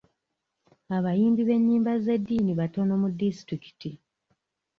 [0.97, 3.91] Abayimbi b'ennyimba z'eddiini batono mu disitulikiti.